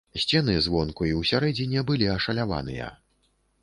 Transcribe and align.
Сцены 0.21 0.55
звонку 0.67 1.01
і 1.11 1.13
ўсярэдзіне 1.19 1.87
былі 1.93 2.11
ашаляваныя. 2.19 2.93